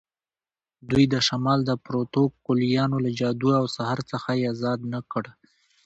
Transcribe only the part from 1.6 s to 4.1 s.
د پروتوکولیانو له جادو او سحر